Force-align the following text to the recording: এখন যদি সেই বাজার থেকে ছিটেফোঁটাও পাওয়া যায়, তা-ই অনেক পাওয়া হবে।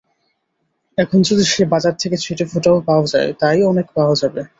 এখন 0.97 1.19
যদি 1.21 1.43
সেই 1.45 1.67
বাজার 1.67 1.93
থেকে 1.99 2.17
ছিটেফোঁটাও 2.17 2.77
পাওয়া 2.87 3.05
যায়, 3.05 3.29
তা-ই 3.39 3.61
অনেক 3.63 3.87
পাওয়া 3.95 4.15
হবে। 4.23 4.41